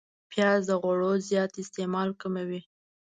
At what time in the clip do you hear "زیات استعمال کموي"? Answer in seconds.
1.29-2.61